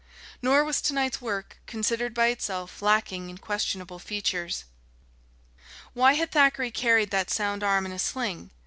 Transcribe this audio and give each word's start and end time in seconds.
Nor 0.41 0.63
was 0.63 0.81
to 0.81 0.95
night's 0.95 1.21
work, 1.21 1.59
considered 1.67 2.15
by 2.15 2.29
itself, 2.29 2.81
lacking 2.81 3.29
in 3.29 3.37
questionable 3.37 3.99
features. 3.99 4.63
Why 5.93 6.13
had 6.13 6.31
Thackeray 6.31 6.71
carried 6.71 7.11
that 7.11 7.29
sound 7.29 7.63
arm 7.63 7.85
in 7.85 7.91
a 7.91 7.99
sling? 7.99 8.49